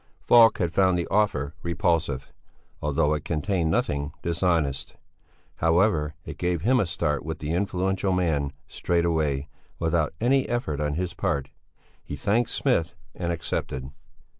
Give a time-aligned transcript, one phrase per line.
[0.23, 2.33] Falk found the offer repulsive,
[2.81, 4.95] although it contained nothing dishonest;
[5.57, 10.79] however, it gave him a start with the influential man, straight away, without any effort
[10.81, 11.51] on his part.
[12.03, 13.91] He thanked Smith and accepted.